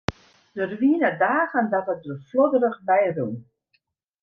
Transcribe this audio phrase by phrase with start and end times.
[0.55, 3.35] Der wiene dagen dat er der flodderich by rûn.